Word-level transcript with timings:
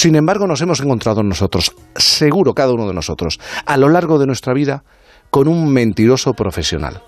Sin 0.00 0.16
embargo, 0.16 0.46
nos 0.46 0.62
hemos 0.62 0.80
encontrado 0.80 1.22
nosotros, 1.22 1.74
seguro 1.94 2.54
cada 2.54 2.72
uno 2.72 2.88
de 2.88 2.94
nosotros, 2.94 3.38
a 3.66 3.76
lo 3.76 3.90
largo 3.90 4.18
de 4.18 4.26
nuestra 4.26 4.54
vida, 4.54 4.82
con 5.28 5.46
un 5.46 5.70
mentiroso 5.70 6.32
profesional, 6.32 7.02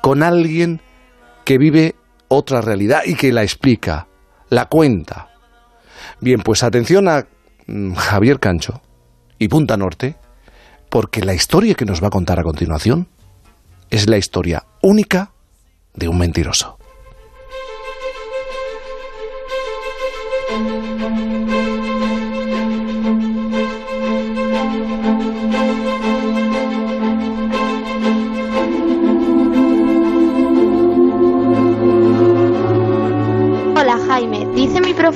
con 0.00 0.22
alguien 0.22 0.80
que 1.44 1.58
vive 1.58 1.96
otra 2.28 2.60
realidad 2.60 3.00
y 3.04 3.16
que 3.16 3.32
la 3.32 3.42
explica, 3.42 4.06
la 4.48 4.66
cuenta. 4.66 5.30
Bien, 6.20 6.40
pues 6.40 6.62
atención 6.62 7.08
a 7.08 7.26
mm, 7.66 7.94
Javier 7.94 8.38
Cancho 8.38 8.80
y 9.36 9.48
Punta 9.48 9.76
Norte, 9.76 10.14
porque 10.88 11.24
la 11.24 11.34
historia 11.34 11.74
que 11.74 11.84
nos 11.84 12.00
va 12.00 12.06
a 12.06 12.10
contar 12.10 12.38
a 12.38 12.44
continuación 12.44 13.08
es 13.90 14.08
la 14.08 14.18
historia 14.18 14.66
única 14.82 15.32
de 15.94 16.06
un 16.06 16.18
mentiroso. 16.18 16.79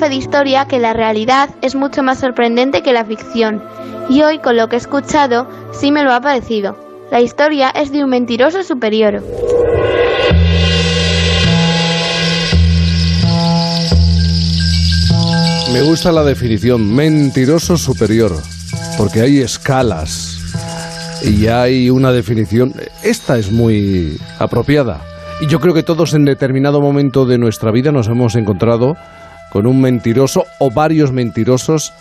De 0.08 0.16
historia 0.16 0.66
que 0.66 0.78
la 0.78 0.92
realidad 0.92 1.50
es 1.62 1.74
mucho 1.74 2.02
más 2.02 2.18
sorprendente 2.18 2.82
que 2.82 2.92
la 2.92 3.04
ficción. 3.04 3.62
Y 4.08 4.22
hoy 4.22 4.38
con 4.38 4.56
lo 4.56 4.68
que 4.68 4.76
he 4.76 4.78
escuchado 4.78 5.48
sí 5.72 5.92
me 5.92 6.02
lo 6.02 6.12
ha 6.12 6.20
parecido. 6.20 6.76
La 7.10 7.20
historia 7.20 7.70
es 7.70 7.92
de 7.92 8.02
un 8.02 8.10
mentiroso 8.10 8.62
superior. 8.62 9.22
Me 15.74 15.82
gusta 15.82 16.12
la 16.12 16.22
definición, 16.22 16.94
mentiroso 16.94 17.76
superior, 17.76 18.30
porque 18.96 19.22
hay 19.22 19.40
escalas 19.40 20.38
y 21.20 21.48
hay 21.48 21.90
una 21.90 22.12
definición. 22.12 22.72
Esta 23.02 23.38
es 23.38 23.50
muy 23.50 24.16
apropiada. 24.38 25.02
Y 25.40 25.48
yo 25.48 25.58
creo 25.58 25.74
que 25.74 25.82
todos 25.82 26.14
en 26.14 26.26
determinado 26.26 26.80
momento 26.80 27.26
de 27.26 27.38
nuestra 27.38 27.72
vida 27.72 27.90
nos 27.90 28.06
hemos 28.06 28.36
encontrado 28.36 28.94
con 29.50 29.66
un 29.66 29.80
mentiroso 29.80 30.44
o 30.60 30.70
varios 30.70 31.10
mentirosos 31.10 31.92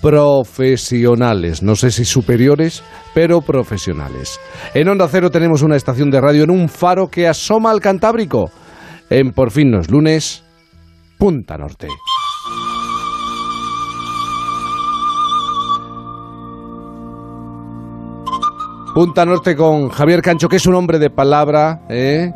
profesionales, 0.00 1.64
no 1.64 1.74
sé 1.74 1.90
si 1.90 2.04
superiores, 2.04 2.84
pero 3.12 3.40
profesionales. 3.40 4.38
En 4.72 4.88
Onda 4.88 5.08
Cero 5.08 5.32
tenemos 5.32 5.62
una 5.62 5.74
estación 5.74 6.12
de 6.12 6.20
radio 6.20 6.44
en 6.44 6.50
un 6.50 6.68
faro 6.68 7.08
que 7.08 7.26
asoma 7.26 7.72
al 7.72 7.80
Cantábrico. 7.80 8.52
En 9.10 9.32
Por 9.32 9.50
fin 9.50 9.72
los 9.72 9.90
lunes, 9.90 10.44
Punta 11.18 11.58
Norte. 11.58 11.88
Punta 18.96 19.26
Norte 19.26 19.54
con 19.56 19.90
Javier 19.90 20.22
Cancho, 20.22 20.48
que 20.48 20.56
es 20.56 20.64
un 20.64 20.74
hombre 20.74 20.98
de 20.98 21.10
palabra. 21.10 21.82
¿eh? 21.90 22.32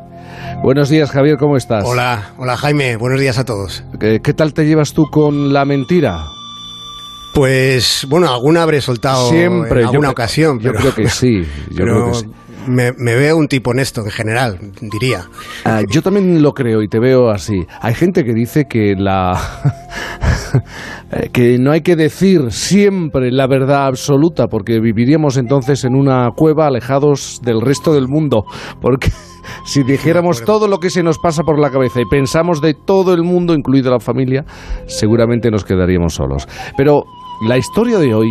Buenos 0.63 0.91
días, 0.91 1.11
Javier, 1.11 1.39
¿cómo 1.39 1.57
estás? 1.57 1.87
Hola, 1.87 2.33
hola 2.37 2.55
Jaime, 2.59 2.97
buenos 2.97 3.19
días 3.19 3.39
a 3.39 3.47
todos. 3.47 3.83
¿Qué, 3.99 4.21
qué 4.21 4.35
tal 4.35 4.53
te 4.53 4.67
llevas 4.67 4.93
tú 4.93 5.07
con 5.11 5.55
la 5.55 5.65
mentira? 5.65 6.23
Pues 7.33 8.07
bueno, 8.11 8.29
alguna 8.29 8.63
habré 8.63 8.83
soltado 8.83 9.31
Siempre, 9.31 9.81
en 9.81 9.87
alguna 9.87 10.09
yo, 10.09 10.13
ocasión. 10.13 10.61
Yo 10.61 10.75
creo 10.75 10.95
que 10.95 11.09
sí. 11.09 11.47
Yo 11.71 11.77
pero 11.77 11.95
creo 11.95 12.07
que 12.09 12.15
sí. 12.19 12.27
me, 12.67 12.93
me 12.93 13.15
veo 13.15 13.37
un 13.37 13.49
tipo 13.49 13.71
honesto 13.71 14.03
en 14.03 14.11
general, 14.11 14.59
diría. 14.81 15.23
Ah, 15.65 15.83
yo 15.89 16.03
también 16.03 16.43
lo 16.43 16.53
creo 16.53 16.83
y 16.83 16.89
te 16.89 16.99
veo 16.99 17.31
así. 17.31 17.67
Hay 17.81 17.95
gente 17.95 18.25
que 18.25 18.33
dice 18.33 18.65
que 18.69 18.95
la 18.97 19.39
que 21.33 21.59
no 21.59 21.73
hay 21.73 21.81
que 21.83 21.97
decir 21.97 22.51
siempre 22.51 23.31
la 23.31 23.47
verdad 23.47 23.87
absoluta 23.87 24.47
porque 24.47 24.81
viviríamos 24.81 25.37
entonces 25.37 25.85
en 25.85 25.95
una 25.95 26.31
cueva 26.35 26.67
alejados 26.67 27.41
del 27.43 27.61
resto 27.61 27.93
del 27.93 28.09
mundo, 28.09 28.45
porque 28.81 29.11
si 29.65 29.83
dijéramos 29.83 30.45
todo 30.45 30.69
lo 30.69 30.79
que 30.79 30.91
se 30.91 31.03
nos 31.03 31.19
pasa 31.19 31.43
por 31.43 31.59
la 31.59 31.71
cabeza 31.71 32.01
y 32.01 32.05
pensamos 32.05 32.61
de 32.61 32.75
todo 32.75 33.15
el 33.15 33.23
mundo, 33.23 33.55
incluida 33.55 33.91
la 33.91 34.01
familia, 34.01 34.45
seguramente 34.87 35.51
nos 35.51 35.65
quedaríamos 35.65 36.15
solos. 36.15 36.47
Pero 36.77 37.05
la 37.47 37.57
historia 37.57 37.99
de 37.99 38.15
hoy 38.15 38.29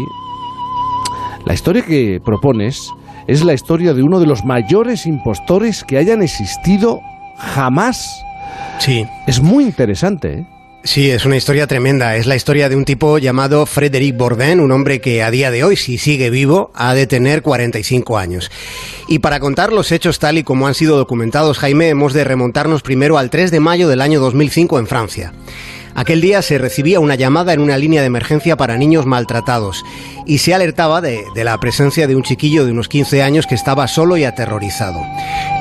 la 1.50 1.56
historia 1.56 1.82
que 1.84 2.22
propones 2.24 2.92
es 3.26 3.44
la 3.44 3.56
historia 3.56 3.96
de 3.96 4.04
uno 4.04 4.20
de 4.20 4.28
los 4.28 4.46
mayores 4.46 5.08
impostores 5.08 5.84
que 5.84 5.98
hayan 5.98 6.22
existido 6.22 7.02
jamás. 7.38 8.24
Sí, 8.78 9.04
Es 9.26 9.42
muy 9.42 9.64
interesante. 9.64 10.32
¿eh? 10.32 10.46
sí, 10.84 11.10
es 11.10 11.26
una 11.26 11.38
historia 11.38 11.66
tremenda. 11.66 12.16
Es 12.18 12.28
la 12.28 12.36
historia 12.36 12.70
de 12.70 12.76
un 12.76 12.86
tipo 12.86 13.18
llamado 13.18 13.66
Frédéric 13.66 14.16
Bourdin, 14.16 14.60
un 14.60 14.72
hombre 14.72 15.02
que 15.02 15.24
a 15.24 15.32
día 15.32 15.50
de 15.50 15.64
hoy, 15.64 15.76
si 15.76 15.98
sigue 15.98 16.30
vivo, 16.30 16.70
ha 16.76 16.94
de 16.94 17.08
tener 17.08 17.42
45 17.42 18.20
años. 18.20 18.52
Y 19.08 19.18
para 19.18 19.40
contar 19.40 19.74
los 19.74 19.92
hechos 19.92 20.20
tal 20.20 20.38
y 20.38 20.44
como 20.44 20.68
han 20.68 20.76
sido 20.76 20.98
documentados, 20.98 21.58
Jaime, 21.58 21.90
hemos 21.90 22.14
de 22.14 22.26
remontarnos 22.26 22.84
primero 22.84 23.18
al 23.18 23.32
3 23.32 23.50
de 23.50 23.60
mayo 23.60 23.88
del 23.88 24.02
año 24.02 24.20
2005 24.20 24.78
en 24.78 24.86
Francia. 24.86 25.34
Aquel 26.00 26.22
día 26.22 26.42
se 26.42 26.58
recibía 26.58 27.02
una 27.02 27.16
llamada 27.16 27.52
en 27.52 27.60
una 27.60 27.78
línea 27.78 28.00
de 28.00 28.08
emergencia 28.08 28.56
para 28.56 28.78
niños 28.78 29.06
maltratados 29.06 29.84
y 30.26 30.38
se 30.38 30.54
alertaba 30.54 31.02
de, 31.02 31.26
de 31.36 31.44
la 31.44 31.58
presencia 31.60 32.08
de 32.08 32.16
un 32.16 32.24
chiquillo 32.24 32.66
de 32.66 32.72
unos 32.72 32.88
15 32.88 33.22
años 33.22 33.46
que 33.46 33.56
estaba 33.56 33.86
solo 33.90 34.16
y 34.16 34.24
aterrorizado. 34.24 35.02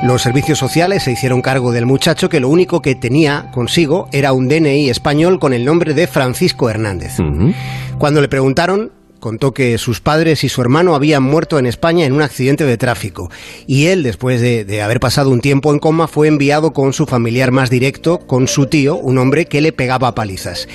Los 0.01 0.21
servicios 0.21 0.57
sociales 0.57 1.03
se 1.03 1.11
hicieron 1.11 1.41
cargo 1.41 1.73
del 1.73 1.85
muchacho 1.85 2.29
que 2.29 2.39
lo 2.39 2.47
único 2.47 2.81
que 2.81 2.95
tenía 2.95 3.51
consigo 3.51 4.07
era 4.13 4.31
un 4.31 4.47
DNI 4.47 4.89
español 4.89 5.39
con 5.39 5.51
el 5.51 5.65
nombre 5.65 5.93
de 5.93 6.07
Francisco 6.07 6.69
Hernández. 6.69 7.17
Cuando 7.97 8.21
le 8.21 8.29
preguntaron, 8.29 8.93
contó 9.19 9.53
que 9.53 9.77
sus 9.77 10.01
padres 10.01 10.43
y 10.43 10.49
su 10.49 10.61
hermano 10.61 10.95
habían 10.95 11.23
muerto 11.23 11.59
en 11.59 11.65
España 11.65 12.05
en 12.05 12.13
un 12.13 12.21
accidente 12.21 12.65
de 12.65 12.77
tráfico 12.77 13.29
y 13.67 13.87
él, 13.87 14.03
después 14.03 14.41
de, 14.41 14.81
haber 14.81 14.99
pasado 14.99 15.29
un 15.29 15.41
tiempo 15.41 15.71
en 15.73 15.79
coma, 15.79 16.07
fue 16.07 16.27
enviado 16.27 16.73
con 16.73 16.93
su 16.93 17.05
familiar 17.05 17.51
más 17.51 17.69
directo, 17.69 18.19
con 18.19 18.47
su 18.47 18.67
tío, 18.67 18.95
un 18.95 19.17
hombre 19.17 19.45
que 19.45 19.61
le 19.61 19.71
pegaba 19.71 20.15
palizas. 20.15 20.67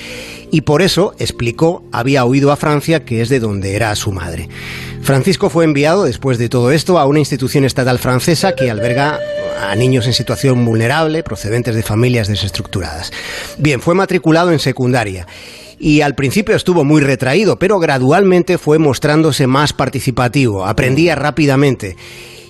Y 0.51 0.61
por 0.61 0.81
eso, 0.81 1.15
explicó, 1.19 1.83
había 1.91 2.23
huido 2.23 2.51
a 2.51 2.55
Francia, 2.55 3.03
que 3.03 3.21
es 3.21 3.29
de 3.29 3.39
donde 3.39 3.75
era 3.75 3.95
su 3.95 4.11
madre. 4.11 4.47
Francisco 5.01 5.49
fue 5.49 5.65
enviado, 5.65 6.05
después 6.05 6.37
de 6.37 6.49
todo 6.49 6.71
esto, 6.71 6.97
a 6.99 7.05
una 7.05 7.19
institución 7.19 7.65
estatal 7.65 7.99
francesa 7.99 8.55
que 8.55 8.69
alberga 8.69 9.19
a 9.61 9.75
niños 9.75 10.07
en 10.07 10.13
situación 10.13 10.63
vulnerable, 10.63 11.23
procedentes 11.23 11.75
de 11.75 11.83
familias 11.83 12.27
desestructuradas. 12.27 13.11
Bien, 13.57 13.81
fue 13.81 13.95
matriculado 13.95 14.51
en 14.51 14.59
secundaria 14.59 15.27
y 15.79 16.01
al 16.01 16.15
principio 16.15 16.55
estuvo 16.55 16.83
muy 16.83 17.01
retraído, 17.01 17.57
pero 17.59 17.79
gradualmente 17.79 18.57
fue 18.57 18.79
mostrándose 18.79 19.47
más 19.47 19.73
participativo, 19.73 20.65
aprendía 20.65 21.15
rápidamente. 21.15 21.95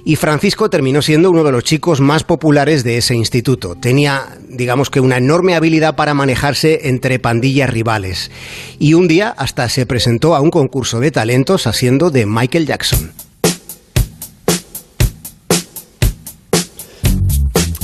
Y 0.07 0.17
Francisco 0.17 0.69
terminó 0.69 1.01
siendo 1.01 1.31
uno 1.31 1.43
de 1.43 1.51
los 1.51 1.63
chicos 1.63 1.99
más 1.99 2.23
populares 2.23 2.83
de 2.83 2.97
ese 2.97 3.15
instituto. 3.15 3.73
Tenía, 3.73 4.37
digamos 4.47 4.91
que, 4.91 4.99
una 4.99 5.17
enorme 5.17 5.55
habilidad 5.55 5.95
para 5.95 6.13
manejarse 6.13 6.89
entre 6.89 7.17
pandillas 7.17 7.71
rivales. 7.71 8.29
Y 8.77 8.93
un 8.93 9.07
día 9.07 9.29
hasta 9.29 9.67
se 9.67 9.87
presentó 9.87 10.35
a 10.35 10.41
un 10.41 10.51
concurso 10.51 10.99
de 10.99 11.09
talentos 11.09 11.65
haciendo 11.65 12.11
de 12.11 12.27
Michael 12.27 12.67
Jackson. 12.67 13.13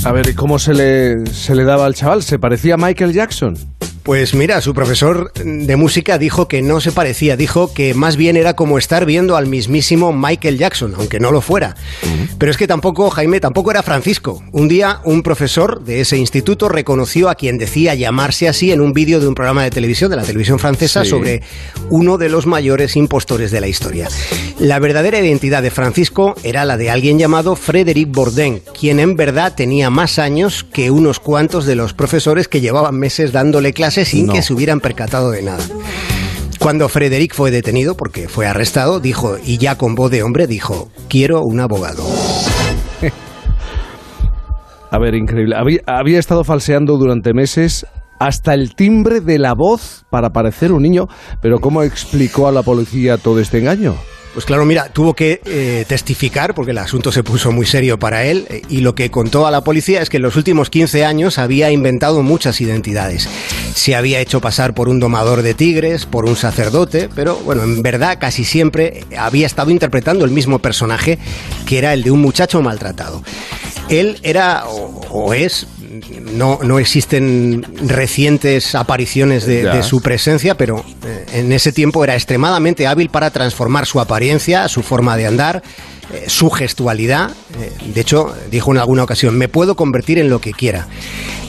A 0.04 0.12
ver, 0.12 0.28
¿y 0.28 0.34
cómo 0.34 0.60
se 0.60 0.74
le, 0.74 1.26
se 1.26 1.56
le 1.56 1.64
daba 1.64 1.86
al 1.86 1.94
chaval? 1.94 2.22
¿Se 2.22 2.38
parecía 2.38 2.74
a 2.74 2.76
Michael 2.76 3.12
Jackson? 3.12 3.56
Pues 4.02 4.34
mira, 4.34 4.60
su 4.60 4.74
profesor 4.74 5.32
de 5.34 5.76
música 5.76 6.18
dijo 6.18 6.48
que 6.48 6.60
no 6.60 6.80
se 6.80 6.90
parecía, 6.90 7.36
dijo 7.36 7.72
que 7.72 7.94
más 7.94 8.16
bien 8.16 8.36
era 8.36 8.54
como 8.56 8.76
estar 8.76 9.06
viendo 9.06 9.36
al 9.36 9.46
mismísimo 9.46 10.12
Michael 10.12 10.58
Jackson, 10.58 10.94
aunque 10.96 11.20
no 11.20 11.30
lo 11.30 11.40
fuera. 11.40 11.76
Pero 12.36 12.50
es 12.50 12.56
que 12.56 12.66
tampoco, 12.66 13.10
Jaime, 13.10 13.38
tampoco 13.38 13.70
era 13.70 13.84
Francisco. 13.84 14.42
Un 14.50 14.66
día 14.66 14.98
un 15.04 15.22
profesor 15.22 15.84
de 15.84 16.00
ese 16.00 16.16
instituto 16.16 16.68
reconoció 16.68 17.28
a 17.30 17.36
quien 17.36 17.58
decía 17.58 17.94
llamarse 17.94 18.48
así 18.48 18.72
en 18.72 18.80
un 18.80 18.92
vídeo 18.92 19.20
de 19.20 19.28
un 19.28 19.36
programa 19.36 19.62
de 19.62 19.70
televisión, 19.70 20.10
de 20.10 20.16
la 20.16 20.24
televisión 20.24 20.58
francesa, 20.58 21.04
Sí. 21.04 21.10
sobre 21.10 21.42
uno 21.88 22.18
de 22.18 22.28
los 22.28 22.44
mayores 22.44 22.96
impostores 22.96 23.52
de 23.52 23.60
la 23.60 23.68
historia. 23.68 24.08
La 24.58 24.80
verdadera 24.80 25.20
identidad 25.20 25.62
de 25.62 25.70
Francisco 25.70 26.34
era 26.42 26.64
la 26.64 26.76
de 26.76 26.90
alguien 26.90 27.20
llamado 27.20 27.54
Frédéric 27.54 28.08
Bourdin, 28.10 28.62
quien 28.78 28.98
en 28.98 29.14
verdad 29.14 29.54
tenía 29.54 29.90
más 29.90 30.18
años 30.18 30.64
que 30.64 30.90
unos 30.90 31.20
cuantos 31.20 31.66
de 31.66 31.76
los 31.76 31.94
profesores 31.94 32.48
que 32.48 32.60
llevaban 32.60 32.96
meses 32.98 33.30
dándole 33.30 33.72
clases 33.72 33.91
sin 33.92 34.26
No. 34.26 34.32
que 34.32 34.42
se 34.42 34.52
hubieran 34.52 34.80
percatado 34.80 35.30
de 35.30 35.42
nada. 35.42 35.64
Cuando 36.58 36.88
Frédéric 36.88 37.34
fue 37.34 37.50
detenido, 37.50 37.96
porque 37.96 38.28
fue 38.28 38.46
arrestado, 38.46 39.00
dijo, 39.00 39.36
y 39.42 39.58
ya 39.58 39.76
con 39.76 39.94
voz 39.94 40.10
de 40.10 40.22
hombre, 40.22 40.46
dijo, 40.46 40.90
quiero 41.08 41.42
un 41.42 41.60
abogado. 41.60 42.04
A 44.90 44.98
ver, 44.98 45.14
increíble. 45.14 45.56
Había, 45.56 45.80
había 45.86 46.18
estado 46.18 46.44
falseando 46.44 46.98
durante 46.98 47.32
meses 47.32 47.86
hasta 48.18 48.54
el 48.54 48.74
timbre 48.74 49.20
de 49.20 49.38
la 49.38 49.54
voz 49.54 50.04
para 50.10 50.30
parecer 50.30 50.70
un 50.70 50.82
niño. 50.82 51.06
Pero 51.40 51.58
¿cómo 51.58 51.82
explicó 51.82 52.46
a 52.46 52.52
la 52.52 52.62
policía 52.62 53.16
todo 53.16 53.40
este 53.40 53.58
engaño? 53.58 53.96
Pues 54.34 54.46
claro, 54.46 54.64
mira, 54.64 54.88
tuvo 54.90 55.14
que 55.14 55.40
eh, 55.44 55.84
testificar 55.86 56.54
porque 56.54 56.70
el 56.70 56.78
asunto 56.78 57.12
se 57.12 57.22
puso 57.22 57.52
muy 57.52 57.66
serio 57.66 57.98
para 57.98 58.24
él 58.24 58.46
eh, 58.48 58.62
y 58.68 58.80
lo 58.80 58.94
que 58.94 59.10
contó 59.10 59.46
a 59.46 59.50
la 59.50 59.62
policía 59.62 60.00
es 60.00 60.08
que 60.08 60.16
en 60.18 60.22
los 60.22 60.36
últimos 60.36 60.70
15 60.70 61.04
años 61.04 61.38
había 61.38 61.70
inventado 61.70 62.22
muchas 62.22 62.60
identidades. 62.62 63.28
Se 63.74 63.94
había 63.94 64.20
hecho 64.20 64.40
pasar 64.40 64.74
por 64.74 64.88
un 64.88 65.00
domador 65.00 65.42
de 65.42 65.54
tigres, 65.54 66.06
por 66.06 66.24
un 66.24 66.36
sacerdote, 66.36 67.08
pero 67.14 67.36
bueno, 67.36 67.62
en 67.62 67.82
verdad 67.82 68.18
casi 68.20 68.44
siempre 68.44 69.04
había 69.16 69.46
estado 69.46 69.70
interpretando 69.70 70.24
el 70.24 70.30
mismo 70.30 70.58
personaje 70.58 71.18
que 71.66 71.78
era 71.78 71.92
el 71.92 72.02
de 72.02 72.10
un 72.10 72.20
muchacho 72.20 72.62
maltratado. 72.62 73.22
Él 73.88 74.18
era 74.22 74.64
o, 74.66 75.34
es 75.34 75.66
no, 76.34 76.58
no, 76.62 76.78
existen 76.78 77.66
recientes 77.86 78.74
apariciones 78.74 79.44
de, 79.44 79.82
su 79.82 80.00
presencia, 80.00 80.56
pero 80.56 80.84
eh, 81.04 81.26
en 81.34 81.52
ese 81.52 81.72
tiempo 81.72 82.02
era 82.02 82.14
extremadamente 82.14 82.86
hábil 82.86 83.10
para 83.10 83.30
transformar 83.30 83.86
su 83.86 84.00
apariencia, 84.00 84.68
su 84.68 84.82
forma 84.82 85.16
de 85.16 85.26
andar, 85.26 85.62
eh, 86.12 86.24
su 86.28 86.50
gestualidad. 86.50 87.30
Eh, 87.58 87.72
de 87.94 88.00
hecho, 88.00 88.34
dijo 88.50 88.70
en 88.72 88.78
alguna 88.78 89.04
ocasión, 89.04 89.36
me 89.36 89.48
puedo 89.48 89.76
convertir 89.76 90.18
en 90.18 90.28
lo 90.28 90.40
que 90.40 90.52
quiera. 90.52 90.88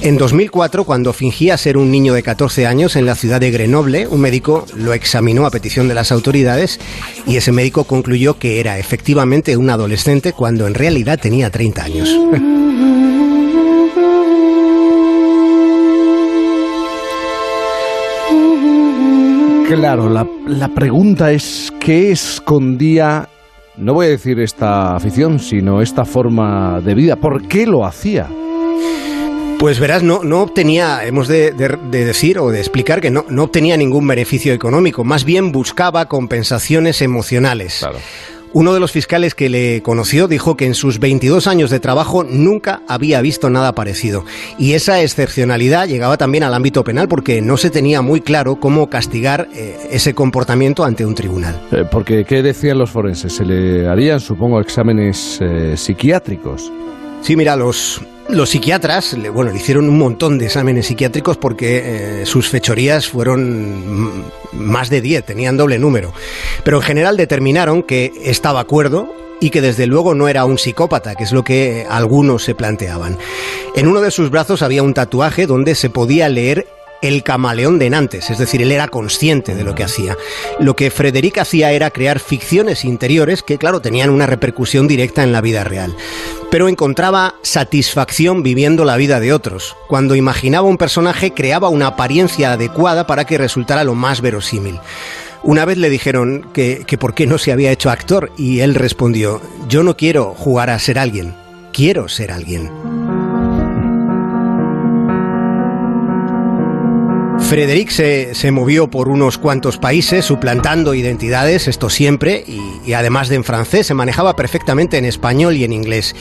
En 0.01 0.17
2004, 0.17 0.83
cuando 0.83 1.13
fingía 1.13 1.57
ser 1.57 1.77
un 1.77 1.91
niño 1.91 2.13
de 2.13 2.23
14 2.23 2.65
años 2.67 2.95
en 2.95 3.05
la 3.05 3.15
ciudad 3.15 3.39
de 3.39 3.51
Grenoble, 3.51 4.07
un 4.07 4.21
médico 4.21 4.65
lo 4.75 4.93
examinó 4.93 5.45
a 5.45 5.51
petición 5.51 5.87
de 5.87 5.93
las 5.93 6.11
autoridades 6.11 6.79
y 7.25 7.37
ese 7.37 7.51
médico 7.51 7.85
concluyó 7.85 8.37
que 8.37 8.59
era 8.59 8.79
efectivamente 8.79 9.55
un 9.55 9.69
adolescente 9.69 10.33
cuando 10.33 10.67
en 10.67 10.73
realidad 10.73 11.19
tenía 11.19 11.49
30 11.49 11.83
años. 11.83 12.09
Claro, 19.67 20.09
la, 20.09 20.27
la, 20.45 20.67
pregunta 20.67 21.31
es 21.31 21.73
qué 21.79 22.11
escondía 22.11 23.27
no 23.77 23.93
voy 23.93 24.07
a 24.07 24.09
decir 24.09 24.39
esta 24.39 24.95
afición, 24.95 25.39
sino 25.39 25.81
esta 25.81 26.05
forma 26.05 26.81
de 26.81 26.93
vida. 26.93 27.15
¿Por 27.15 27.47
qué 27.47 27.65
lo 27.65 27.85
hacía? 27.85 28.29
Pues 29.59 29.79
verás, 29.79 30.03
no, 30.03 30.23
no 30.23 30.41
obtenía, 30.41 31.05
hemos 31.05 31.27
de, 31.27 31.51
decir 31.51 32.37
o 32.37 32.49
de 32.49 32.59
explicar 32.59 32.99
que 32.99 33.09
no, 33.09 33.25
no 33.29 33.43
obtenía 33.43 33.77
ningún 33.77 34.05
beneficio 34.05 34.53
económico, 34.53 35.05
más 35.05 35.23
bien 35.23 35.51
buscaba 35.51 36.07
compensaciones 36.07 37.01
emocionales. 37.01 37.77
Claro. 37.79 37.99
Uno 38.55 38.71
de 38.75 38.79
los 38.79 38.91
fiscales 38.91 39.33
que 39.33 39.49
le 39.49 39.81
conoció 39.81 40.27
dijo 40.27 40.55
que 40.55 40.67
en 40.67 40.75
sus 40.75 40.99
22 40.99 41.47
años 41.47 41.71
de 41.71 41.79
trabajo 41.79 42.23
nunca 42.23 42.83
había 42.87 43.19
visto 43.19 43.49
nada 43.49 43.73
parecido. 43.73 44.25
Y 44.59 44.73
esa 44.73 45.01
excepcionalidad 45.01 45.87
llegaba 45.87 46.17
también 46.17 46.43
al 46.43 46.53
ámbito 46.53 46.83
penal 46.83 47.07
porque 47.07 47.41
no 47.41 47.57
se 47.57 47.71
tenía 47.71 48.03
muy 48.03 48.21
claro 48.21 48.57
cómo 48.57 48.91
castigar 48.91 49.47
eh, 49.55 49.75
ese 49.89 50.13
comportamiento 50.13 50.83
ante 50.83 51.03
un 51.03 51.15
tribunal. 51.15 51.59
Eh, 51.71 51.83
porque, 51.89 52.25
¿qué 52.25 52.43
decían 52.43 52.77
los 52.77 52.91
forenses? 52.91 53.33
¿Se 53.33 53.43
le 53.43 53.87
harían, 53.87 54.19
supongo, 54.19 54.59
exámenes 54.61 55.39
eh, 55.41 55.75
psiquiátricos? 55.75 56.71
Sí, 57.21 57.35
mira, 57.35 57.55
los, 57.55 58.01
los 58.29 58.49
psiquiatras, 58.49 59.15
bueno, 59.33 59.51
le 59.51 59.57
hicieron 59.57 59.89
un 59.89 59.97
montón 59.97 60.37
de 60.37 60.45
exámenes 60.45 60.87
psiquiátricos 60.87 61.37
porque 61.37 62.21
eh, 62.21 62.25
sus 62.25 62.49
fechorías 62.49 63.07
fueron 63.07 64.23
más 64.53 64.89
de 64.89 65.01
10, 65.01 65.25
tenían 65.25 65.57
doble 65.57 65.77
número. 65.77 66.13
Pero 66.63 66.77
en 66.77 66.83
general 66.83 67.17
determinaron 67.17 67.83
que 67.83 68.11
estaba 68.23 68.61
acuerdo 68.61 69.13
y 69.39 69.49
que 69.49 69.61
desde 69.61 69.87
luego 69.87 70.15
no 70.15 70.29
era 70.29 70.45
un 70.45 70.57
psicópata, 70.57 71.15
que 71.15 71.23
es 71.25 71.33
lo 71.33 71.43
que 71.43 71.85
algunos 71.89 72.43
se 72.43 72.55
planteaban. 72.55 73.17
En 73.75 73.87
uno 73.87 73.99
de 73.99 74.11
sus 74.11 74.29
brazos 74.29 74.61
había 74.61 74.83
un 74.83 74.93
tatuaje 74.93 75.45
donde 75.45 75.75
se 75.75 75.89
podía 75.89 76.29
leer 76.29 76.65
el 77.03 77.21
camaleón 77.21 77.77
de 77.79 77.89
Nantes, 77.89 78.29
es 78.29 78.37
decir, 78.37 78.61
él 78.61 78.71
era 78.71 78.87
consciente 78.87 79.55
de 79.55 79.63
lo 79.63 79.75
que 79.75 79.83
hacía. 79.83 80.17
Lo 80.59 80.75
que 80.75 80.89
Frederic 80.89 81.37
hacía 81.37 81.71
era 81.73 81.91
crear 81.91 82.19
ficciones 82.19 82.85
interiores 82.85 83.43
que, 83.43 83.57
claro, 83.57 83.81
tenían 83.81 84.09
una 84.09 84.25
repercusión 84.25 84.87
directa 84.87 85.21
en 85.21 85.33
la 85.33 85.41
vida 85.41 85.65
real. 85.65 85.95
Pero 86.49 86.69
encontraba 86.69 87.35
satisfacción 87.41 88.41
viviendo 88.41 88.85
la 88.85 88.95
vida 88.95 89.19
de 89.19 89.33
otros. 89.33 89.75
Cuando 89.87 90.15
imaginaba 90.15 90.67
un 90.67 90.77
personaje, 90.77 91.33
creaba 91.33 91.67
una 91.67 91.87
apariencia 91.87 92.53
adecuada 92.53 93.05
para 93.05 93.25
que 93.25 93.37
resultara 93.37 93.83
lo 93.83 93.95
más 93.95 94.21
verosímil. 94.21 94.79
Una 95.43 95.65
vez 95.65 95.77
le 95.77 95.89
dijeron 95.89 96.47
que, 96.53 96.85
que 96.87 96.97
por 96.97 97.13
qué 97.13 97.27
no 97.27 97.37
se 97.37 97.51
había 97.51 97.71
hecho 97.71 97.89
actor 97.89 98.31
y 98.37 98.61
él 98.61 98.75
respondió, 98.75 99.41
yo 99.67 99.83
no 99.83 99.97
quiero 99.97 100.33
jugar 100.37 100.69
a 100.69 100.79
ser 100.79 100.97
alguien, 100.97 101.35
quiero 101.73 102.07
ser 102.07 102.31
alguien. 102.31 102.92
Frederic 107.53 107.91
se, 107.91 108.51
movió 108.51 108.89
por 108.89 109.09
unos 109.09 109.37
cuantos 109.37 109.77
países 109.77 110.25
suplantando 110.25 110.95
identidades, 110.95 111.67
esto 111.67 111.87
siempre, 111.91 112.43
y, 112.47 112.93
además 112.93 113.29
de 113.29 113.35
en 113.35 113.43
francés, 113.43 113.85
se 113.85 113.93
manejaba 113.93 114.35
perfectamente 114.35 114.97
en 114.97 115.05
español 115.05 115.55
y 115.55 115.63
en 115.63 115.71
inglés. 115.71 116.15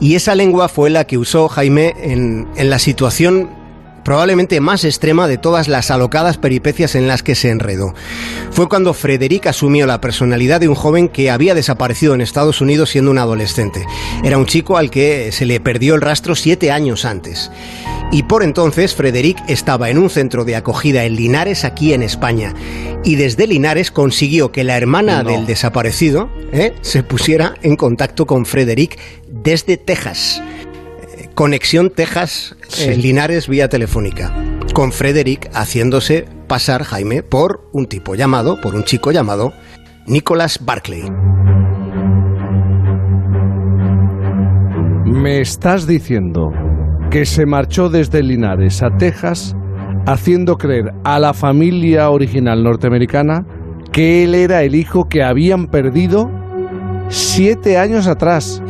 Y 0.00 0.14
esa 0.14 0.34
lengua 0.34 0.70
fue 0.70 0.88
la 0.88 1.06
que 1.06 1.18
usó 1.18 1.48
Jaime 1.48 1.94
en, 1.98 2.48
en 2.56 2.70
la 2.70 2.78
situación 2.78 3.50
probablemente 4.04 4.60
más 4.60 4.84
extrema 4.84 5.28
de 5.28 5.38
todas 5.38 5.68
las 5.68 5.90
alocadas 5.90 6.38
peripecias 6.38 6.94
en 6.94 7.08
las 7.08 7.22
que 7.22 7.34
se 7.34 7.50
enredó. 7.50 7.94
Fue 8.50 8.68
cuando 8.68 8.94
Frederic 8.94 9.46
asumió 9.46 9.86
la 9.86 10.00
personalidad 10.00 10.60
de 10.60 10.68
un 10.68 10.74
joven 10.74 11.08
que 11.08 11.30
había 11.30 11.54
desaparecido 11.54 12.14
en 12.14 12.20
Estados 12.20 12.60
Unidos 12.60 12.90
siendo 12.90 13.10
un 13.10 13.18
adolescente. 13.18 13.86
Era 14.24 14.38
un 14.38 14.46
chico 14.46 14.76
al 14.76 14.90
que 14.90 15.32
se 15.32 15.46
le 15.46 15.60
perdió 15.60 15.94
el 15.94 16.00
rastro 16.00 16.34
siete 16.34 16.70
años 16.70 17.04
antes. 17.04 17.50
Y 18.12 18.24
por 18.24 18.42
entonces 18.42 18.94
Frederic 18.94 19.38
estaba 19.46 19.88
en 19.88 19.98
un 19.98 20.10
centro 20.10 20.44
de 20.44 20.56
acogida 20.56 21.04
en 21.04 21.14
Linares, 21.14 21.64
aquí 21.64 21.92
en 21.92 22.02
España. 22.02 22.54
Y 23.04 23.14
desde 23.14 23.46
Linares 23.46 23.92
consiguió 23.92 24.50
que 24.50 24.64
la 24.64 24.76
hermana 24.76 25.22
del 25.22 25.46
desaparecido 25.46 26.28
¿eh? 26.52 26.74
se 26.80 27.04
pusiera 27.04 27.54
en 27.62 27.76
contacto 27.76 28.26
con 28.26 28.46
Frederic 28.46 28.98
desde 29.28 29.76
Texas. 29.76 30.42
Conexión 31.40 31.88
Texas 31.88 32.54
Linares 32.98 33.48
vía 33.48 33.70
telefónica. 33.70 34.30
Con 34.74 34.92
Frederic 34.92 35.48
haciéndose 35.54 36.26
pasar 36.46 36.82
Jaime 36.82 37.22
por 37.22 37.66
un 37.72 37.86
tipo 37.86 38.14
llamado, 38.14 38.60
por 38.60 38.74
un 38.74 38.84
chico 38.84 39.10
llamado 39.10 39.54
Nicholas 40.06 40.58
Barclay. 40.62 41.10
Me 45.06 45.40
estás 45.40 45.86
diciendo 45.86 46.50
que 47.10 47.24
se 47.24 47.46
marchó 47.46 47.88
desde 47.88 48.22
Linares 48.22 48.82
a 48.82 48.90
Texas 48.98 49.56
haciendo 50.06 50.58
creer 50.58 50.92
a 51.04 51.18
la 51.18 51.32
familia 51.32 52.10
original 52.10 52.62
norteamericana 52.62 53.46
que 53.92 54.24
él 54.24 54.34
era 54.34 54.62
el 54.62 54.74
hijo 54.74 55.08
que 55.08 55.22
habían 55.22 55.68
perdido 55.68 56.30
siete 57.08 57.78
años 57.78 58.08
atrás. 58.08 58.62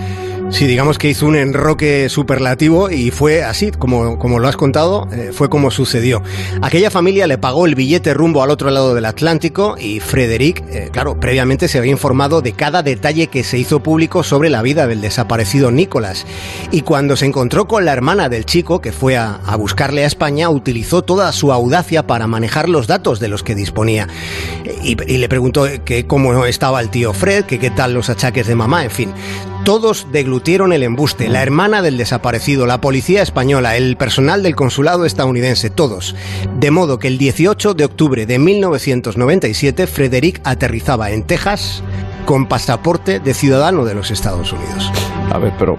Sí, 0.50 0.66
digamos 0.66 0.98
que 0.98 1.08
hizo 1.08 1.26
un 1.26 1.36
enroque 1.36 2.08
superlativo 2.08 2.90
y 2.90 3.12
fue 3.12 3.44
así, 3.44 3.70
como, 3.70 4.18
como 4.18 4.40
lo 4.40 4.48
has 4.48 4.56
contado, 4.56 5.08
eh, 5.12 5.30
fue 5.32 5.48
como 5.48 5.70
sucedió. 5.70 6.22
Aquella 6.60 6.90
familia 6.90 7.28
le 7.28 7.38
pagó 7.38 7.66
el 7.66 7.76
billete 7.76 8.14
rumbo 8.14 8.42
al 8.42 8.50
otro 8.50 8.68
lado 8.70 8.94
del 8.94 9.04
Atlántico 9.04 9.76
y 9.78 10.00
Frederic, 10.00 10.62
eh, 10.68 10.88
claro, 10.92 11.18
previamente 11.20 11.68
se 11.68 11.78
había 11.78 11.92
informado 11.92 12.42
de 12.42 12.52
cada 12.52 12.82
detalle 12.82 13.28
que 13.28 13.44
se 13.44 13.58
hizo 13.58 13.80
público 13.80 14.24
sobre 14.24 14.50
la 14.50 14.60
vida 14.60 14.88
del 14.88 15.00
desaparecido 15.00 15.70
Nicolás. 15.70 16.26
Y 16.72 16.82
cuando 16.82 17.16
se 17.16 17.26
encontró 17.26 17.68
con 17.68 17.84
la 17.84 17.92
hermana 17.92 18.28
del 18.28 18.44
chico, 18.44 18.80
que 18.80 18.90
fue 18.92 19.16
a, 19.16 19.40
buscarle 19.56 20.02
a 20.02 20.08
España, 20.08 20.50
utilizó 20.50 21.02
toda 21.02 21.30
su 21.32 21.52
audacia 21.52 22.06
para 22.08 22.26
manejar 22.26 22.68
los 22.68 22.88
datos 22.88 23.20
de 23.20 23.28
los 23.28 23.44
que 23.44 23.54
disponía. 23.54 24.08
Y, 24.82 24.96
le 24.96 25.28
preguntó 25.28 25.66
que 25.84 26.06
cómo 26.06 26.44
estaba 26.44 26.80
el 26.80 26.90
tío 26.90 27.12
Fred, 27.12 27.44
que 27.44 27.58
qué 27.60 27.70
tal 27.70 27.94
los 27.94 28.10
achaques 28.10 28.46
de 28.48 28.56
mamá, 28.56 28.84
en 28.84 28.90
fin. 28.90 29.12
Todos 29.64 30.06
deglutieron 30.10 30.72
el 30.72 30.82
embuste, 30.82 31.28
la 31.28 31.42
hermana 31.42 31.82
del 31.82 31.98
desaparecido, 31.98 32.66
la 32.66 32.80
policía 32.80 33.22
española, 33.22 33.76
el 33.76 33.96
personal 33.96 34.42
del 34.42 34.56
consulado 34.56 35.04
estadounidense, 35.04 35.68
todos. 35.68 36.16
De 36.58 36.70
modo 36.70 36.98
que 36.98 37.08
el 37.08 37.18
18 37.18 37.74
de 37.74 37.84
octubre 37.84 38.24
de 38.24 38.38
1997, 38.38 39.86
Frederick 39.86 40.40
aterrizaba 40.44 41.10
en 41.10 41.24
Texas 41.24 41.82
con 42.24 42.46
pasaporte 42.46 43.20
de 43.20 43.34
ciudadano 43.34 43.84
de 43.84 43.94
los 43.94 44.10
Estados 44.10 44.52
Unidos. 44.52 44.90
A 45.30 45.38
ver, 45.38 45.52
pero 45.58 45.76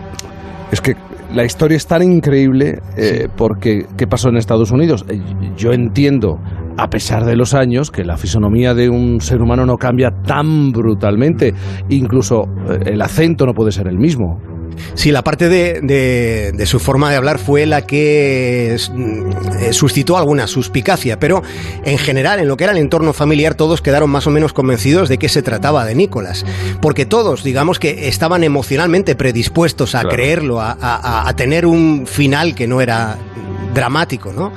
es 0.72 0.80
que 0.80 0.96
la 1.34 1.44
historia 1.44 1.78
es 1.78 1.88
tan 1.88 2.04
increíble 2.04 2.82
eh, 2.98 3.30
porque 3.36 3.88
¿qué 3.98 4.06
pasó 4.06 4.30
en 4.30 4.38
Estados 4.38 4.72
Unidos? 4.72 5.06
Eh, 5.10 5.20
yo 5.58 5.72
entiendo 5.72 6.40
a 6.78 6.90
pesar 6.90 7.26
de 7.26 7.36
los 7.36 7.54
años, 7.54 7.92
que 7.92 8.04
la 8.04 8.18
fisonomía 8.18 8.74
de 8.74 8.90
un 8.90 9.22
ser 9.22 9.42
humano 9.42 9.66
no 9.66 9.78
cambia 9.78 10.12
tan 10.12 10.72
brutalmente. 10.72 11.54
Incluso 11.90 12.44
eh, 12.70 12.92
el 12.94 13.02
acento 13.02 13.46
no 13.46 13.54
puede 13.54 13.72
ser 13.72 13.88
el 13.88 13.98
mismo. 13.98 14.40
Sí, 14.94 15.12
la 15.12 15.24
parte 15.24 15.50
de, 15.50 16.66
su 16.66 16.80
forma 16.80 17.10
de 17.10 17.18
hablar 17.18 17.40
fue 17.40 17.66
la 17.66 17.82
que 17.86 18.78
mm, 18.94 19.32
eh, 19.62 19.74
suscitó 19.74 20.18
alguna 20.18 20.48
suspicacia, 20.48 21.20
pero 21.20 21.42
en 21.84 21.98
general, 21.98 22.40
en 22.40 22.48
lo 22.48 22.58
que 22.58 22.64
era 22.64 22.74
el 22.74 22.80
entorno 22.80 23.14
familiar, 23.14 23.56
todos 23.56 23.82
quedaron 23.82 24.10
más 24.10 24.28
o 24.28 24.32
menos 24.32 24.54
convencidos 24.54 25.10
de 25.10 25.18
que 25.18 25.30
se 25.30 25.42
trataba 25.42 25.86
de 25.86 25.96
Nicolás, 25.96 26.46
porque 26.82 27.06
todos, 27.06 27.44
digamos 27.44 27.80
que 27.80 28.08
estaban 28.08 28.44
emocionalmente 28.44 29.16
predispuestos 29.16 29.96
a 29.96 30.04
creerlo, 30.04 30.60
a 30.62 31.34
tener 31.36 31.66
un 31.66 32.06
final 32.08 32.56
que 32.56 32.68
no 32.68 32.82
era 32.82 33.18
dramático, 33.74 34.34
¿no? 34.34 34.52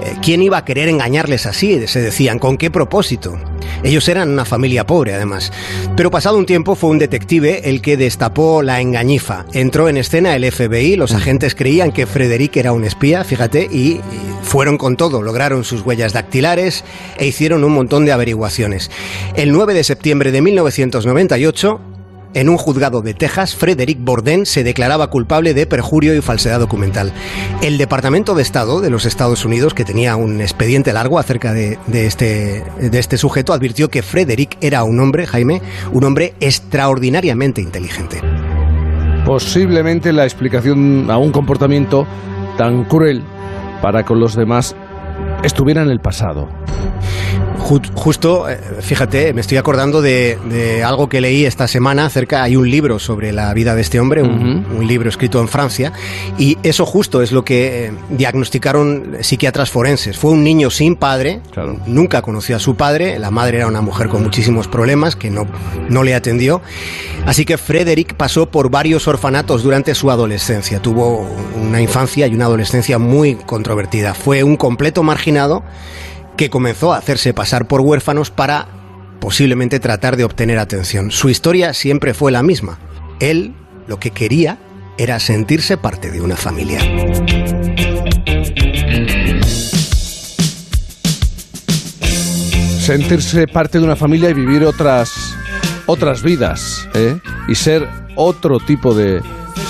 Eh, 0.00 0.16
¿Quién 0.22 0.42
iba 0.42 0.58
a 0.58 0.64
querer 0.64 0.88
engañarles 0.88 1.46
así? 1.46 1.86
Se 1.86 2.00
decían, 2.00 2.38
¿con 2.38 2.56
qué 2.56 2.70
propósito? 2.70 3.38
Ellos 3.82 4.08
eran 4.08 4.30
una 4.30 4.44
familia 4.44 4.86
pobre, 4.86 5.14
además. 5.14 5.52
Pero 5.96 6.10
pasado 6.10 6.36
un 6.36 6.46
tiempo 6.46 6.74
fue 6.74 6.90
un 6.90 6.98
detective 6.98 7.68
el 7.68 7.80
que 7.80 7.96
destapó 7.96 8.62
la 8.62 8.80
engañifa. 8.80 9.44
Entró 9.52 9.88
en 9.88 9.96
escena 9.96 10.34
el 10.34 10.50
FBI, 10.50 10.96
los 10.96 11.12
agentes 11.12 11.54
creían 11.54 11.92
que 11.92 12.06
Frederick 12.06 12.56
era 12.56 12.72
un 12.72 12.84
espía, 12.84 13.24
fíjate, 13.24 13.64
y 13.70 14.00
fueron 14.42 14.78
con 14.78 14.96
todo, 14.96 15.22
lograron 15.22 15.64
sus 15.64 15.82
huellas 15.82 16.12
dactilares 16.12 16.84
e 17.18 17.26
hicieron 17.26 17.64
un 17.64 17.72
montón 17.72 18.04
de 18.04 18.12
averiguaciones. 18.12 18.90
El 19.34 19.52
9 19.52 19.74
de 19.74 19.84
septiembre 19.84 20.32
de 20.32 20.42
1998, 20.42 21.80
en 22.38 22.48
un 22.48 22.56
juzgado 22.56 23.02
de 23.02 23.14
Texas, 23.14 23.56
Frederick 23.56 23.98
Borden 24.00 24.46
se 24.46 24.62
declaraba 24.62 25.10
culpable 25.10 25.54
de 25.54 25.66
perjurio 25.66 26.14
y 26.14 26.20
falsedad 26.20 26.60
documental. 26.60 27.12
El 27.62 27.78
Departamento 27.78 28.36
de 28.36 28.42
Estado 28.42 28.80
de 28.80 28.90
los 28.90 29.06
Estados 29.06 29.44
Unidos, 29.44 29.74
que 29.74 29.84
tenía 29.84 30.14
un 30.14 30.40
expediente 30.40 30.92
largo 30.92 31.18
acerca 31.18 31.52
de, 31.52 31.78
este, 31.92 32.62
de 32.80 32.98
este 33.00 33.18
sujeto, 33.18 33.52
advirtió 33.52 33.88
que 33.88 34.02
Frederick 34.02 34.56
era 34.60 34.84
un 34.84 35.00
hombre, 35.00 35.26
Jaime, 35.26 35.62
un 35.92 36.04
hombre 36.04 36.34
extraordinariamente 36.38 37.60
inteligente. 37.60 38.22
Posiblemente 39.26 40.12
la 40.12 40.22
explicación 40.22 41.10
a 41.10 41.18
un 41.18 41.32
comportamiento 41.32 42.06
tan 42.56 42.84
cruel 42.84 43.24
para 43.82 44.04
con 44.04 44.20
los 44.20 44.36
demás 44.36 44.76
estuviera 45.42 45.82
en 45.82 45.90
el 45.90 45.98
pasado 45.98 46.57
justo, 47.58 48.48
eh, 48.48 48.58
fíjate, 48.80 49.32
me 49.32 49.40
estoy 49.40 49.58
acordando 49.58 50.00
de, 50.00 50.82
algo 50.84 51.08
que 51.08 51.20
leí 51.20 51.44
esta 51.44 51.68
semana 51.68 52.06
acerca, 52.06 52.42
hay 52.42 52.56
un 52.56 52.70
libro 52.70 52.98
sobre 52.98 53.32
la 53.32 53.52
vida 53.54 53.74
de 53.74 53.82
este 53.82 54.00
hombre, 54.00 54.22
un, 54.22 54.86
libro 54.88 55.10
escrito 55.10 55.40
en 55.40 55.48
Francia, 55.48 55.92
y 56.38 56.56
eso 56.62 56.86
justo 56.86 57.20
es 57.20 57.30
lo 57.30 57.44
que 57.44 57.86
eh, 57.86 57.92
diagnosticaron 58.08 59.18
psiquiatras 59.20 59.70
forenses. 59.70 60.16
Fue 60.16 60.30
un 60.30 60.42
niño 60.42 60.70
sin 60.70 60.96
padre, 60.96 61.40
nunca 61.86 62.22
conoció 62.22 62.56
a 62.56 62.58
su 62.58 62.74
padre, 62.74 63.18
la 63.18 63.30
madre 63.30 63.58
era 63.58 63.66
una 63.66 63.82
mujer 63.82 64.08
con 64.08 64.22
muchísimos 64.22 64.66
problemas 64.66 65.14
que 65.14 65.30
no, 65.30 65.46
no 65.90 66.02
le 66.04 66.14
atendió, 66.14 66.62
así 67.26 67.44
que 67.44 67.58
Frederick 67.58 68.14
pasó 68.14 68.46
por 68.46 68.70
varios 68.70 69.08
orfanatos 69.08 69.62
durante 69.62 69.94
su 69.94 70.10
adolescencia, 70.10 70.80
tuvo 70.80 71.28
una 71.60 71.82
infancia 71.82 72.26
y 72.26 72.34
una 72.34 72.46
adolescencia 72.46 72.98
muy 72.98 73.34
controvertida, 73.34 74.14
fue 74.14 74.42
un 74.42 74.56
completo 74.56 75.02
marginado, 75.02 75.64
que 76.38 76.50
comenzó 76.50 76.92
a 76.94 76.98
hacerse 76.98 77.34
pasar 77.34 77.66
por 77.66 77.80
huérfanos 77.80 78.30
para 78.30 78.68
posiblemente 79.20 79.80
tratar 79.80 80.16
de 80.16 80.22
obtener 80.22 80.60
atención. 80.60 81.10
Su 81.10 81.28
historia 81.28 81.74
siempre 81.74 82.14
fue 82.14 82.30
la 82.30 82.44
misma. 82.44 82.78
Él 83.18 83.54
lo 83.88 83.98
que 83.98 84.12
quería 84.12 84.56
era 84.98 85.18
sentirse 85.18 85.76
parte 85.76 86.12
de 86.12 86.20
una 86.20 86.36
familia. 86.36 86.78
Sentirse 92.78 93.48
parte 93.48 93.80
de 93.80 93.84
una 93.84 93.96
familia 93.96 94.30
y 94.30 94.34
vivir 94.34 94.64
otras 94.64 95.34
otras 95.86 96.22
vidas 96.22 96.88
¿eh? 96.94 97.18
y 97.48 97.56
ser 97.56 97.88
otro 98.14 98.60
tipo 98.60 98.94
de, 98.94 99.20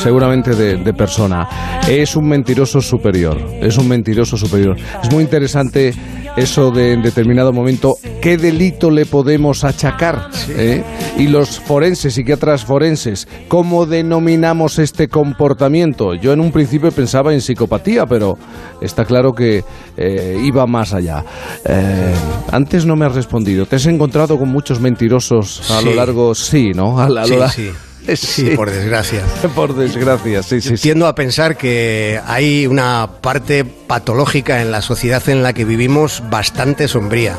seguramente 0.03 0.55
de, 0.55 0.95
persona. 0.95 1.49
Es 1.89 2.17
un 2.17 2.29
mentiroso 2.29 2.81
superior, 2.81 3.39
es 3.61 3.79
un 3.79 3.89
mentiroso 3.89 4.37
superior. 4.37 4.77
Es 5.03 5.11
muy 5.11 5.23
interesante 5.23 5.95
eso 6.39 6.71
de 6.71 6.93
en 6.93 7.03
determinado 7.03 7.53
momento 7.53 7.97
qué 8.21 8.37
delito 8.37 8.91
le 8.91 9.07
podemos 9.07 9.65
achacar. 9.65 10.31
¿Eh? 10.51 10.83
Y 11.17 11.27
los 11.27 11.59
forenses, 11.59 12.15
psiquiatras 12.15 12.65
forenses, 12.65 13.27
¿cómo 13.49 13.87
denominamos 13.87 14.79
este 14.79 15.09
comportamiento? 15.09 16.15
Yo 16.15 16.33
en 16.33 16.41
un 16.41 16.53
principio 16.53 16.93
pensaba 16.93 17.33
en 17.33 17.41
psicopatía, 17.41 18.07
pero 18.07 18.39
está 18.81 19.05
claro 19.05 19.35
que 19.35 19.65
eh, 19.97 20.41
iba 20.45 20.67
más 20.67 20.95
allá. 20.95 21.25
Eh, 21.65 22.15
antes 22.53 22.87
no 22.87 22.95
me 22.95 23.07
has 23.07 23.15
respondido. 23.15 23.67
¿Te 23.67 23.77
has 23.77 23.87
encontrado 23.87 24.39
con 24.39 24.49
muchos 24.49 24.81
mentirosos 24.81 25.71
a 25.71 25.83
lo 25.83 25.95
largo? 25.95 26.35
Sí, 26.35 26.73
¿no? 26.73 27.01
A, 27.01 27.09
sí, 27.27 27.35
sí. 27.55 27.71
Sí, 28.17 28.51
por 28.51 28.71
desgracia. 28.71 29.23
por 29.55 29.75
desgracia, 29.75 30.43
sí, 30.43 30.61
sí. 30.61 30.75
Tiendo 30.75 31.07
a 31.07 31.15
pensar 31.15 31.57
que 31.57 32.21
hay 32.27 32.67
una 32.67 33.09
parte 33.21 33.65
patológica 33.65 34.63
en 34.63 34.71
la 34.71 34.83
sociedad 34.83 35.27
en 35.29 35.43
la 35.43 35.53
que 35.53 35.65
vivimos 35.65 36.23
bastante 36.31 36.89
sombría. 36.89 37.37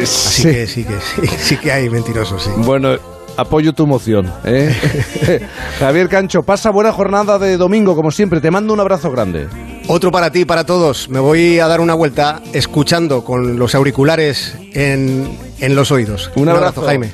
Así 0.00 0.44
que 0.44 0.66
sí 0.66 0.84
que 0.84 1.26
sí, 1.38 1.56
que 1.56 1.72
hay 1.72 1.90
mentirosos, 1.90 2.44
sí. 2.44 2.50
Bueno, 2.56 2.96
apoyo 3.36 3.72
tu 3.72 3.86
moción. 3.86 4.32
¿eh? 4.44 4.74
Javier 5.78 6.08
Cancho, 6.08 6.42
pasa 6.42 6.70
buena 6.70 6.92
jornada 6.92 7.38
de 7.38 7.56
domingo, 7.56 7.94
como 7.94 8.10
siempre. 8.10 8.40
Te 8.40 8.50
mando 8.50 8.72
un 8.72 8.80
abrazo 8.80 9.10
grande. 9.10 9.48
Otro 9.88 10.10
para 10.10 10.30
ti, 10.30 10.44
para 10.44 10.64
todos. 10.64 11.08
Me 11.10 11.18
voy 11.18 11.58
a 11.58 11.66
dar 11.66 11.80
una 11.80 11.94
vuelta 11.94 12.40
escuchando 12.52 13.24
con 13.24 13.58
los 13.58 13.74
auriculares 13.74 14.56
en, 14.72 15.36
los 15.74 15.90
oídos. 15.90 16.30
un 16.36 16.48
abrazo 16.48 16.82
Jaime. 16.82 17.12